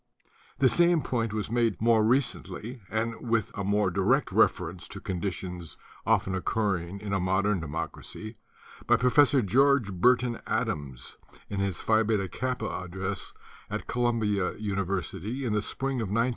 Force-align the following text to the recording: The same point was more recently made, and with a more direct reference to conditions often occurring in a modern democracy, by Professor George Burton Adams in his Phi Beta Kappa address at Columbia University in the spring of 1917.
The 0.57 0.67
same 0.67 1.03
point 1.03 1.31
was 1.31 1.51
more 1.79 2.03
recently 2.03 2.81
made, 2.89 2.99
and 2.99 3.21
with 3.29 3.51
a 3.55 3.63
more 3.63 3.91
direct 3.91 4.31
reference 4.31 4.87
to 4.87 4.99
conditions 4.99 5.77
often 6.07 6.33
occurring 6.33 6.99
in 7.01 7.13
a 7.13 7.19
modern 7.19 7.59
democracy, 7.59 8.35
by 8.87 8.97
Professor 8.97 9.43
George 9.43 9.91
Burton 9.93 10.39
Adams 10.47 11.17
in 11.51 11.59
his 11.59 11.81
Phi 11.81 12.01
Beta 12.01 12.27
Kappa 12.27 12.65
address 12.83 13.33
at 13.69 13.85
Columbia 13.85 14.57
University 14.57 15.45
in 15.45 15.53
the 15.53 15.61
spring 15.61 16.01
of 16.01 16.07
1917. 16.07 16.29